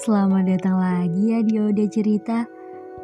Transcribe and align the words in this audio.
Selamat 0.00 0.48
datang 0.48 0.80
lagi 0.80 1.28
ya 1.28 1.44
di 1.44 1.60
Ode 1.60 1.84
Cerita. 1.92 2.48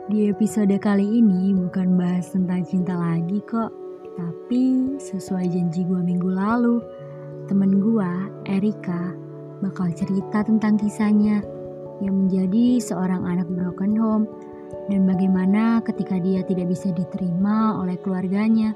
Di 0.08 0.32
episode 0.32 0.72
kali 0.80 1.20
ini 1.20 1.52
bukan 1.52 1.92
bahas 1.92 2.32
tentang 2.32 2.64
cinta 2.64 2.96
lagi 2.96 3.36
kok, 3.44 3.68
tapi 4.16 4.96
sesuai 4.96 5.44
janji 5.44 5.84
gue 5.84 6.00
minggu 6.00 6.32
lalu, 6.32 6.80
temen 7.52 7.84
gue, 7.84 8.12
Erika, 8.48 9.12
bakal 9.60 9.92
cerita 9.92 10.40
tentang 10.40 10.80
kisahnya 10.80 11.44
yang 12.00 12.16
menjadi 12.16 12.80
seorang 12.80 13.28
anak 13.28 13.44
broken 13.44 13.92
home 13.92 14.24
dan 14.88 15.04
bagaimana 15.04 15.84
ketika 15.84 16.16
dia 16.16 16.40
tidak 16.48 16.72
bisa 16.72 16.96
diterima 16.96 17.76
oleh 17.76 18.00
keluarganya. 18.00 18.72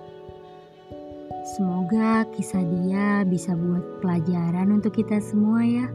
Semoga 1.56 2.28
kisah 2.36 2.68
dia 2.68 3.24
bisa 3.24 3.56
buat 3.56 4.04
pelajaran 4.04 4.76
untuk 4.76 4.92
kita 4.92 5.24
semua 5.24 5.64
ya. 5.64 5.88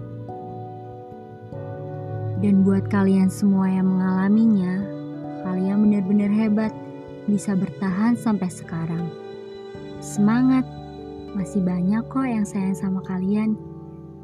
Dan 2.45 2.61
buat 2.61 2.85
kalian 2.93 3.25
semua 3.25 3.65
yang 3.65 3.89
mengalaminya, 3.89 4.85
kalian 5.41 5.81
benar-benar 5.81 6.29
hebat, 6.29 6.69
bisa 7.25 7.57
bertahan 7.57 8.13
sampai 8.13 8.45
sekarang. 8.53 9.09
Semangat, 9.97 10.61
masih 11.33 11.65
banyak 11.65 12.05
kok 12.05 12.21
yang 12.21 12.45
sayang 12.45 12.77
sama 12.77 13.01
kalian. 13.01 13.57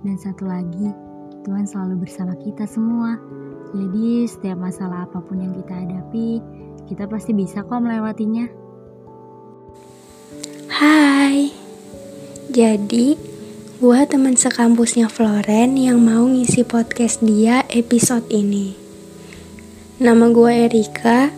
Dan 0.05 0.21
satu 0.21 0.45
lagi, 0.45 0.93
Tuhan 1.49 1.65
selalu 1.65 2.05
bersama 2.05 2.37
kita 2.37 2.69
semua. 2.69 3.17
Jadi 3.73 4.29
setiap 4.29 4.69
masalah 4.69 5.09
apa 5.09 5.17
pun 5.17 5.41
yang 5.41 5.57
kita 5.57 5.81
hadapi, 5.81 6.45
kita 6.85 7.09
pasti 7.09 7.33
bisa 7.33 7.65
kok 7.65 7.81
melewatinya. 7.81 8.45
Hai, 10.69 11.49
jadi 12.53 13.30
Gua 13.81 14.05
teman 14.05 14.37
sekampusnya 14.37 15.09
Floren 15.09 15.73
yang 15.73 16.05
mau 16.05 16.29
ngisi 16.29 16.61
podcast 16.61 17.17
dia 17.25 17.65
episode 17.65 18.29
ini. 18.29 18.77
Nama 19.97 20.29
gua 20.29 20.53
Erika 20.53 21.33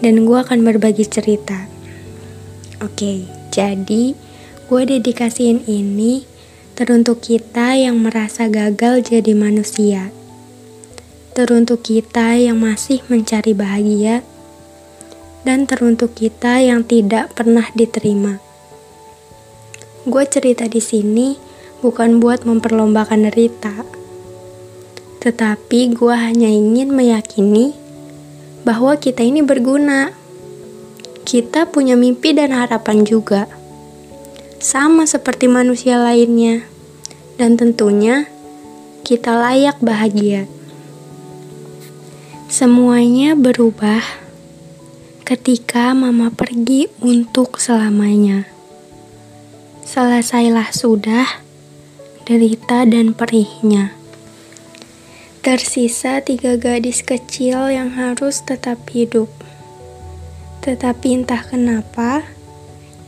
dan 0.00 0.24
gua 0.24 0.40
akan 0.40 0.64
berbagi 0.64 1.04
cerita. 1.04 1.68
Oke, 2.80 3.28
jadi 3.52 4.16
gua 4.72 4.88
dedikasiin 4.88 5.68
ini 5.68 6.24
teruntuk 6.80 7.20
kita 7.20 7.76
yang 7.76 8.00
merasa 8.00 8.48
gagal 8.48 9.12
jadi 9.12 9.36
manusia. 9.36 10.08
Teruntuk 11.36 11.84
kita 11.84 12.40
yang 12.40 12.56
masih 12.56 13.04
mencari 13.12 13.52
bahagia 13.52 14.24
dan 15.44 15.68
teruntuk 15.68 16.16
kita 16.16 16.64
yang 16.64 16.88
tidak 16.88 17.36
pernah 17.36 17.68
diterima. 17.76 18.40
Gue 20.08 20.24
cerita 20.24 20.64
di 20.64 20.80
sini 20.80 21.49
bukan 21.80 22.20
buat 22.20 22.44
memperlombakan 22.44 23.28
derita, 23.32 23.84
tetapi 25.20 25.96
gue 25.96 26.14
hanya 26.16 26.48
ingin 26.48 26.92
meyakini 26.92 27.76
bahwa 28.64 28.96
kita 28.96 29.24
ini 29.24 29.40
berguna. 29.44 30.16
Kita 31.20 31.68
punya 31.68 31.94
mimpi 31.94 32.32
dan 32.32 32.50
harapan 32.56 33.04
juga, 33.04 33.46
sama 34.58 35.04
seperti 35.04 35.46
manusia 35.46 36.00
lainnya, 36.00 36.64
dan 37.36 37.54
tentunya 37.60 38.26
kita 39.04 39.36
layak 39.36 39.78
bahagia. 39.78 40.48
Semuanya 42.50 43.38
berubah 43.38 44.02
ketika 45.22 45.94
Mama 45.94 46.34
pergi 46.34 46.90
untuk 46.98 47.62
selamanya. 47.62 48.50
Selesailah 49.86 50.74
sudah 50.74 51.49
derita 52.30 52.86
dan 52.86 53.10
perihnya. 53.10 53.90
Tersisa 55.42 56.22
tiga 56.22 56.54
gadis 56.54 57.02
kecil 57.02 57.74
yang 57.74 57.90
harus 57.98 58.38
tetap 58.46 58.78
hidup. 58.94 59.26
Tetapi 60.62 61.10
entah 61.10 61.42
kenapa, 61.42 62.22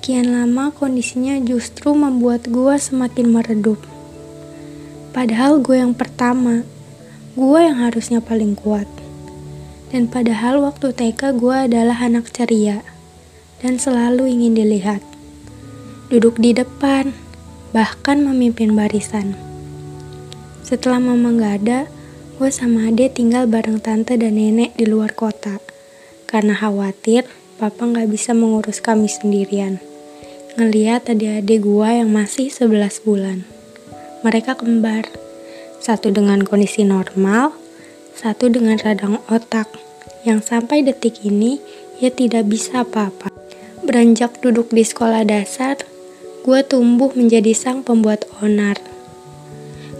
kian 0.03 0.35
lama 0.35 0.75
kondisinya 0.75 1.39
justru 1.39 1.95
membuat 1.95 2.51
gue 2.51 2.75
semakin 2.75 3.31
meredup. 3.31 3.79
Padahal 5.15 5.63
gue 5.63 5.79
yang 5.79 5.95
pertama, 5.95 6.67
gue 7.39 7.59
yang 7.63 7.79
harusnya 7.79 8.19
paling 8.19 8.59
kuat. 8.59 8.91
Dan 9.95 10.11
padahal 10.11 10.67
waktu 10.67 10.91
TK 10.91 11.39
gue 11.39 11.71
adalah 11.71 12.03
anak 12.03 12.27
ceria 12.35 12.83
dan 13.63 13.79
selalu 13.79 14.35
ingin 14.35 14.59
dilihat. 14.59 15.05
Duduk 16.11 16.43
di 16.43 16.59
depan, 16.59 17.15
bahkan 17.73 18.21
memimpin 18.21 18.77
barisan. 18.77 19.33
Setelah 20.63 21.01
mama 21.01 21.33
gak 21.37 21.55
ada, 21.65 21.81
gue 22.37 22.51
sama 22.53 22.89
ade 22.89 23.09
tinggal 23.13 23.49
bareng 23.49 23.81
tante 23.81 24.17
dan 24.17 24.37
nenek 24.37 24.77
di 24.77 24.85
luar 24.89 25.13
kota. 25.17 25.61
Karena 26.29 26.57
khawatir 26.57 27.29
papa 27.57 27.85
gak 27.89 28.09
bisa 28.09 28.33
mengurus 28.33 28.81
kami 28.81 29.09
sendirian. 29.09 29.81
Ngeliat 30.57 31.09
adik-adik 31.09 31.65
gue 31.65 31.89
yang 32.05 32.13
masih 32.13 32.53
11 32.53 33.05
bulan. 33.09 33.45
Mereka 34.21 34.61
kembar. 34.61 35.09
Satu 35.83 36.15
dengan 36.15 36.47
kondisi 36.47 36.87
normal, 36.87 37.57
satu 38.15 38.47
dengan 38.53 38.79
radang 38.79 39.19
otak. 39.27 39.67
Yang 40.23 40.55
sampai 40.55 40.87
detik 40.87 41.27
ini, 41.27 41.59
ia 41.99 42.13
tidak 42.13 42.47
bisa 42.47 42.87
apa-apa. 42.87 43.35
Beranjak 43.83 44.39
duduk 44.39 44.71
di 44.71 44.87
sekolah 44.87 45.27
dasar, 45.27 45.83
gue 46.43 46.61
tumbuh 46.67 47.15
menjadi 47.15 47.55
sang 47.55 47.87
pembuat 47.87 48.27
onar. 48.43 48.75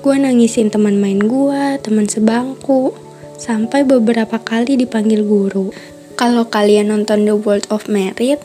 Gue 0.03 0.19
nangisin 0.19 0.75
teman 0.75 0.99
main 0.99 1.23
gue, 1.23 1.79
teman 1.79 2.11
sebangku, 2.11 2.91
sampai 3.39 3.87
beberapa 3.87 4.43
kali 4.43 4.75
dipanggil 4.75 5.23
guru. 5.23 5.71
Kalau 6.19 6.51
kalian 6.51 6.91
nonton 6.91 7.23
The 7.23 7.39
World 7.39 7.71
of 7.71 7.87
Merit, 7.87 8.43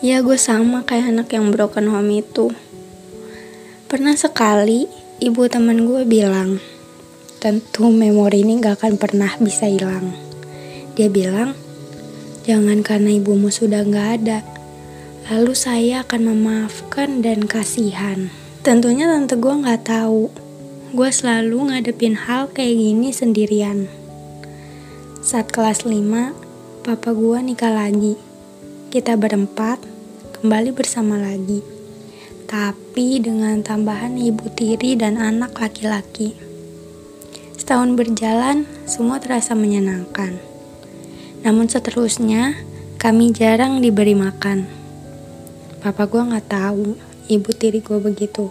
ya 0.00 0.24
gue 0.24 0.40
sama 0.40 0.88
kayak 0.88 1.12
anak 1.12 1.28
yang 1.36 1.52
broken 1.52 1.92
home 1.92 2.24
itu. 2.24 2.48
Pernah 3.92 4.16
sekali, 4.16 4.88
ibu 5.20 5.44
teman 5.52 5.84
gue 5.84 6.08
bilang, 6.08 6.56
tentu 7.44 7.92
memori 7.92 8.40
ini 8.40 8.56
gak 8.56 8.80
akan 8.80 8.96
pernah 8.96 9.36
bisa 9.36 9.68
hilang. 9.68 10.16
Dia 10.96 11.12
bilang, 11.12 11.52
jangan 12.48 12.80
karena 12.80 13.12
ibumu 13.12 13.52
sudah 13.52 13.84
gak 13.84 14.08
ada, 14.24 14.40
Lalu 15.28 15.52
saya 15.52 16.08
akan 16.08 16.32
memaafkan 16.32 17.20
dan 17.20 17.44
kasihan. 17.44 18.32
Tentunya 18.64 19.04
tante 19.04 19.36
gue 19.36 19.60
gak 19.60 19.84
tahu. 19.84 20.32
Gue 20.96 21.10
selalu 21.12 21.68
ngadepin 21.68 22.16
hal 22.16 22.48
kayak 22.48 22.72
gini 22.72 23.12
sendirian. 23.12 23.92
Saat 25.20 25.52
kelas 25.52 25.84
5, 25.84 26.32
papa 26.80 27.12
gue 27.12 27.38
nikah 27.44 27.68
lagi. 27.68 28.16
Kita 28.88 29.20
berempat 29.20 29.84
kembali 30.40 30.72
bersama 30.72 31.20
lagi. 31.20 31.60
Tapi 32.48 33.20
dengan 33.20 33.60
tambahan 33.60 34.16
ibu 34.16 34.48
tiri 34.56 34.96
dan 34.96 35.20
anak 35.20 35.60
laki-laki. 35.60 36.32
Setahun 37.52 38.00
berjalan, 38.00 38.64
semua 38.88 39.20
terasa 39.20 39.52
menyenangkan. 39.52 40.40
Namun 41.44 41.68
seterusnya, 41.68 42.56
kami 42.96 43.36
jarang 43.36 43.84
diberi 43.84 44.16
makan. 44.16 44.77
Papa 45.78 46.10
gue 46.10 46.18
nggak 46.18 46.50
tahu 46.50 46.98
ibu 47.30 47.50
tiri 47.54 47.78
gue 47.78 48.02
begitu. 48.02 48.50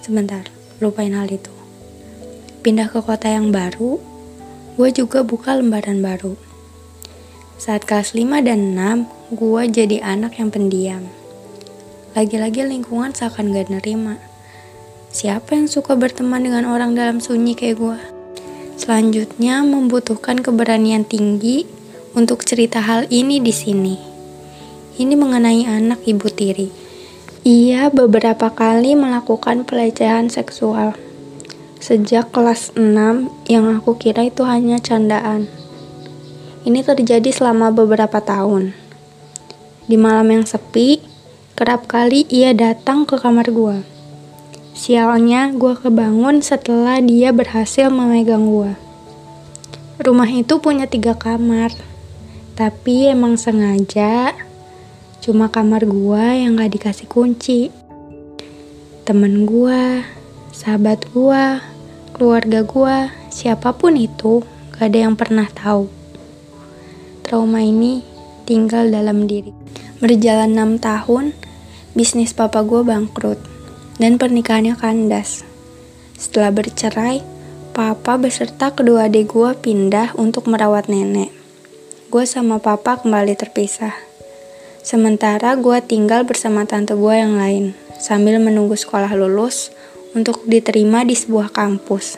Sebentar, 0.00 0.48
lupain 0.80 1.12
hal 1.12 1.28
itu. 1.28 1.52
Pindah 2.64 2.88
ke 2.88 3.04
kota 3.04 3.28
yang 3.28 3.52
baru, 3.52 4.00
gue 4.80 4.88
juga 4.96 5.20
buka 5.20 5.52
lembaran 5.60 6.00
baru. 6.00 6.40
Saat 7.60 7.84
kelas 7.84 8.16
5 8.16 8.40
dan 8.40 8.72
6, 8.72 9.36
gue 9.36 9.62
jadi 9.68 10.00
anak 10.00 10.40
yang 10.40 10.48
pendiam. 10.48 11.04
Lagi-lagi 12.16 12.64
lingkungan 12.64 13.12
seakan 13.12 13.52
gak 13.52 13.68
nerima. 13.68 14.16
Siapa 15.12 15.52
yang 15.52 15.68
suka 15.68 16.00
berteman 16.00 16.48
dengan 16.48 16.64
orang 16.64 16.96
dalam 16.96 17.20
sunyi 17.20 17.52
kayak 17.52 17.76
gue? 17.76 17.98
Selanjutnya 18.80 19.60
membutuhkan 19.64 20.40
keberanian 20.40 21.04
tinggi 21.04 21.68
untuk 22.16 22.44
cerita 22.44 22.80
hal 22.80 23.04
ini 23.12 23.36
di 23.40 23.52
sini. 23.52 24.05
Ini 24.96 25.12
mengenai 25.12 25.68
anak 25.68 26.08
ibu 26.08 26.24
tiri. 26.32 26.72
Ia 27.44 27.92
beberapa 27.92 28.48
kali 28.48 28.96
melakukan 28.96 29.68
pelecehan 29.68 30.32
seksual. 30.32 30.96
Sejak 31.76 32.32
kelas 32.32 32.72
6 32.72 33.28
yang 33.44 33.76
aku 33.76 34.00
kira 34.00 34.24
itu 34.24 34.40
hanya 34.48 34.80
candaan. 34.80 35.52
Ini 36.64 36.80
terjadi 36.80 37.28
selama 37.28 37.76
beberapa 37.76 38.24
tahun. 38.24 38.72
Di 39.84 40.00
malam 40.00 40.32
yang 40.32 40.48
sepi, 40.48 41.04
kerap 41.60 41.84
kali 41.84 42.24
ia 42.32 42.56
datang 42.56 43.04
ke 43.04 43.20
kamar 43.20 43.52
gua. 43.52 43.84
Sialnya, 44.72 45.52
gua 45.52 45.76
kebangun 45.76 46.40
setelah 46.40 47.04
dia 47.04 47.36
berhasil 47.36 47.92
memegang 47.92 48.48
gua. 48.48 48.80
Rumah 50.00 50.32
itu 50.32 50.56
punya 50.56 50.88
tiga 50.88 51.12
kamar, 51.12 51.76
tapi 52.56 53.12
emang 53.12 53.36
sengaja 53.36 54.45
Cuma 55.26 55.50
kamar 55.50 55.82
gua 55.90 56.38
yang 56.38 56.54
gak 56.54 56.78
dikasih 56.78 57.10
kunci. 57.10 57.74
Temen 59.02 59.42
gua, 59.42 60.06
sahabat 60.54 61.10
gua, 61.10 61.58
keluarga 62.14 62.62
gua, 62.62 63.10
Siapa 63.36 63.76
pun 63.76 64.00
itu, 64.00 64.40
gak 64.72 64.88
ada 64.88 65.04
yang 65.04 65.12
pernah 65.12 65.44
tahu. 65.52 65.92
Trauma 67.20 67.60
ini 67.60 68.00
tinggal 68.48 68.88
dalam 68.88 69.28
diri. 69.28 69.52
Berjalan 70.00 70.56
enam 70.56 70.80
tahun, 70.80 71.36
bisnis 71.92 72.32
papa 72.32 72.64
gue 72.64 72.80
bangkrut 72.80 73.36
dan 74.00 74.16
pernikahannya 74.16 74.72
kandas. 74.80 75.44
Setelah 76.16 76.48
bercerai, 76.48 77.20
papa 77.76 78.16
beserta 78.16 78.72
kedua 78.72 79.12
adik 79.12 79.36
gue 79.36 79.52
pindah 79.52 80.16
untuk 80.16 80.48
merawat 80.48 80.88
nenek. 80.88 81.28
Gue 82.08 82.24
sama 82.24 82.56
papa 82.56 83.04
kembali 83.04 83.36
terpisah. 83.36 84.05
Sementara 84.86 85.58
gue 85.58 85.82
tinggal 85.82 86.22
bersama 86.22 86.62
tante 86.62 86.94
gue 86.94 87.10
yang 87.10 87.34
lain, 87.34 87.74
sambil 87.98 88.38
menunggu 88.38 88.78
sekolah 88.78 89.10
lulus 89.18 89.74
untuk 90.14 90.46
diterima 90.46 91.02
di 91.02 91.18
sebuah 91.18 91.50
kampus. 91.50 92.14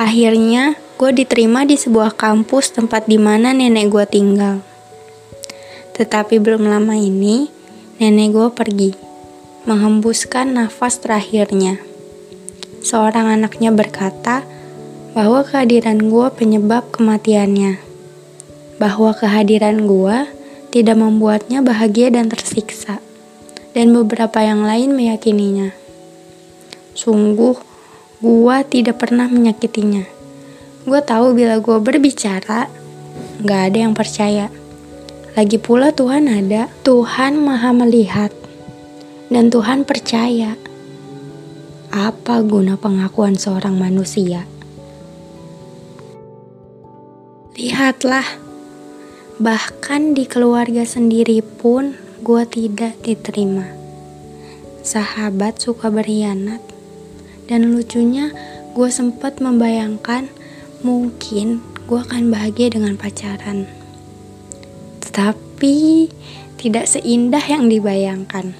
Akhirnya, 0.00 0.80
gue 0.96 1.12
diterima 1.12 1.68
di 1.68 1.76
sebuah 1.76 2.16
kampus 2.16 2.72
tempat 2.72 3.04
di 3.04 3.20
mana 3.20 3.52
nenek 3.52 3.92
gue 3.92 4.04
tinggal. 4.08 4.64
Tetapi 5.92 6.40
belum 6.40 6.64
lama 6.64 6.96
ini, 6.96 7.52
nenek 8.00 8.28
gue 8.32 8.48
pergi, 8.56 8.90
menghembuskan 9.68 10.56
nafas 10.56 11.04
terakhirnya. 11.04 11.84
Seorang 12.80 13.28
anaknya 13.28 13.68
berkata 13.76 14.40
bahwa 15.12 15.44
kehadiran 15.44 16.00
gue 16.00 16.32
penyebab 16.32 16.88
kematiannya. 16.96 17.76
Bahwa 18.80 19.12
kehadiran 19.12 19.84
gue 19.84 20.39
tidak 20.70 20.96
membuatnya 20.98 21.60
bahagia 21.60 22.14
dan 22.14 22.30
tersiksa. 22.30 23.02
Dan 23.70 23.94
beberapa 23.94 24.42
yang 24.42 24.66
lain 24.66 24.98
meyakininya. 24.98 25.70
Sungguh, 26.94 27.54
gua 28.18 28.66
tidak 28.66 28.98
pernah 28.98 29.30
menyakitinya. 29.30 30.02
Gue 30.80 31.00
tahu 31.04 31.36
bila 31.36 31.60
gue 31.62 31.78
berbicara, 31.78 32.66
gak 33.44 33.62
ada 33.70 33.78
yang 33.78 33.94
percaya. 33.94 34.48
Lagi 35.38 35.60
pula 35.60 35.94
Tuhan 35.94 36.26
ada, 36.26 36.66
Tuhan 36.82 37.38
maha 37.38 37.70
melihat, 37.70 38.34
dan 39.30 39.52
Tuhan 39.52 39.86
percaya. 39.86 40.58
Apa 41.94 42.42
guna 42.42 42.74
pengakuan 42.74 43.38
seorang 43.38 43.78
manusia? 43.78 44.48
Lihatlah, 47.54 48.24
bahkan 49.40 50.12
di 50.12 50.28
keluarga 50.28 50.84
sendiri 50.84 51.40
pun 51.40 51.96
gue 52.20 52.44
tidak 52.44 53.00
diterima. 53.00 53.72
Sahabat 54.84 55.56
suka 55.64 55.88
berkhianat, 55.88 56.60
dan 57.48 57.72
lucunya 57.72 58.36
gue 58.76 58.92
sempat 58.92 59.40
membayangkan 59.40 60.28
mungkin 60.84 61.64
gue 61.88 61.96
akan 62.04 62.28
bahagia 62.28 62.68
dengan 62.76 63.00
pacaran. 63.00 63.64
Tapi 65.08 66.12
tidak 66.60 66.84
seindah 66.84 67.40
yang 67.40 67.72
dibayangkan. 67.72 68.52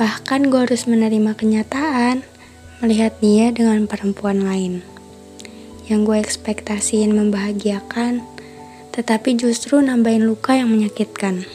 Bahkan 0.00 0.48
gue 0.48 0.60
harus 0.72 0.88
menerima 0.88 1.36
kenyataan 1.36 2.24
melihat 2.80 3.12
dia 3.20 3.52
dengan 3.52 3.84
perempuan 3.84 4.40
lain. 4.40 4.80
Yang 5.84 6.00
gue 6.08 6.16
ekspektasiin 6.16 7.12
membahagiakan, 7.12 8.31
tetapi 8.92 9.40
justru 9.40 9.80
nambahin 9.80 10.28
luka 10.28 10.54
yang 10.54 10.68
menyakitkan. 10.68 11.48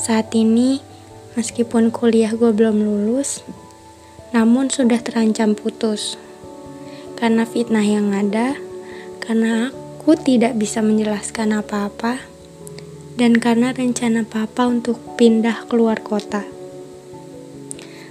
Saat 0.00 0.32
ini, 0.32 0.80
meskipun 1.36 1.92
kuliah 1.92 2.32
gue 2.32 2.50
belum 2.50 2.80
lulus, 2.80 3.44
namun 4.32 4.72
sudah 4.72 4.98
terancam 5.04 5.52
putus. 5.52 6.16
Karena 7.20 7.44
fitnah 7.44 7.84
yang 7.84 8.16
ada, 8.16 8.56
karena 9.20 9.68
aku 9.68 10.16
tidak 10.16 10.56
bisa 10.56 10.80
menjelaskan 10.80 11.52
apa-apa, 11.60 12.16
dan 13.20 13.36
karena 13.36 13.76
rencana 13.76 14.24
papa 14.24 14.64
untuk 14.64 14.96
pindah 15.20 15.68
keluar 15.68 16.00
kota. 16.00 16.48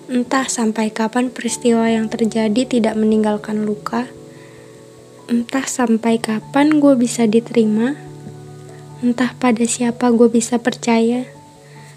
Entah 0.08 0.46
sampai 0.46 0.94
kapan 0.94 1.34
peristiwa 1.34 1.90
yang 1.90 2.08
terjadi 2.08 2.64
tidak 2.64 2.96
meninggalkan 2.96 3.66
luka, 3.66 4.06
entah 5.28 5.68
sampai 5.68 6.24
kapan 6.24 6.80
gue 6.80 6.96
bisa 6.96 7.28
diterima, 7.28 8.00
entah 9.04 9.36
pada 9.36 9.68
siapa 9.68 10.08
gue 10.16 10.32
bisa 10.32 10.56
percaya, 10.56 11.28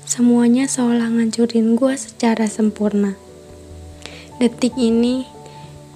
semuanya 0.02 0.66
seolah 0.66 1.06
ngancurin 1.14 1.78
gue 1.78 1.94
secara 1.94 2.50
sempurna. 2.50 3.14
Detik 4.42 4.74
ini, 4.74 5.30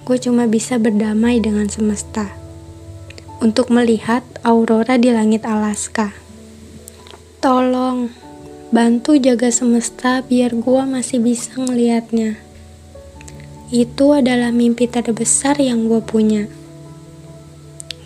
gue 0.07 0.15
cuma 0.15 0.47
bisa 0.47 0.79
berdamai 0.79 1.43
dengan 1.43 1.67
semesta 1.67 2.31
untuk 3.43 3.67
melihat 3.67 4.23
aurora 4.47 4.95
di 4.95 5.11
langit 5.11 5.43
Alaska. 5.43 6.15
Tolong, 7.43 8.09
bantu 8.71 9.19
jaga 9.19 9.51
semesta 9.51 10.23
biar 10.25 10.55
gua 10.57 10.87
masih 10.87 11.21
bisa 11.21 11.53
ngelihatnya. 11.59 12.39
Itu 13.69 14.15
adalah 14.15 14.49
mimpi 14.49 14.87
terbesar 14.89 15.59
yang 15.59 15.85
gue 15.91 16.01
punya. 16.01 16.47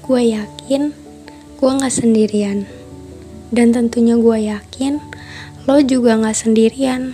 Gue 0.10 0.34
yakin 0.34 0.90
gue 1.62 1.72
gak 1.78 1.94
sendirian. 1.94 2.66
Dan 3.54 3.70
tentunya 3.70 4.18
gue 4.18 4.50
yakin 4.50 4.98
lo 5.70 5.78
juga 5.86 6.18
gak 6.18 6.34
sendirian. 6.34 7.14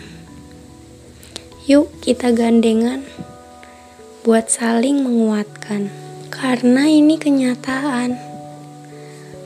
Yuk 1.68 1.92
kita 2.00 2.31
gandengan 2.31 3.03
buat 4.24 4.47
saling 4.47 5.03
menguatkan. 5.03 5.92
Karena 6.31 6.88
ini 6.88 7.19
kenyataan 7.19 8.15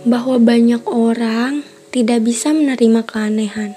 bahwa 0.05 0.37
banyak 0.37 0.85
orang 0.85 1.65
tidak 1.89 2.21
bisa 2.21 2.53
menerima 2.53 3.01
keanehan. 3.01 3.73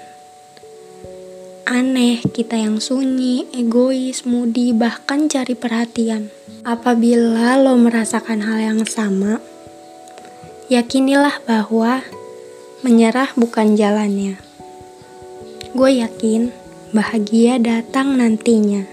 Aneh 1.65 2.21
kita 2.21 2.61
yang 2.61 2.77
sunyi, 2.77 3.49
egois, 3.49 4.21
mudi, 4.29 4.69
bahkan 4.69 5.25
cari 5.25 5.57
perhatian. 5.57 6.29
Apabila 6.61 7.57
lo 7.57 7.73
merasakan 7.73 8.45
hal 8.45 8.61
yang 8.61 8.81
sama, 8.85 9.41
yakinilah 10.73 11.37
bahwa 11.45 12.01
menyerah 12.81 13.29
bukan 13.37 13.77
jalannya. 13.77 14.41
Gue 15.77 16.01
yakin 16.01 16.49
bahagia 16.89 17.61
datang 17.61 18.17
nantinya. 18.17 18.89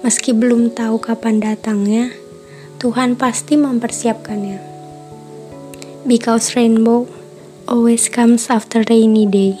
Meski 0.00 0.32
belum 0.32 0.72
tahu 0.72 0.96
kapan 0.96 1.44
datangnya, 1.44 2.08
Tuhan 2.80 3.20
pasti 3.20 3.60
mempersiapkannya. 3.60 4.56
Because 6.08 6.56
rainbow 6.56 7.04
always 7.68 8.08
comes 8.08 8.48
after 8.48 8.80
rainy 8.88 9.28
day. 9.28 9.60